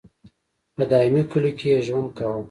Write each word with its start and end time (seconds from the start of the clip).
په 0.75 0.83
دایمي 0.91 1.23
کلیو 1.31 1.57
کې 1.59 1.67
یې 1.71 1.79
ژوند 1.87 2.09
کاوه. 2.17 2.39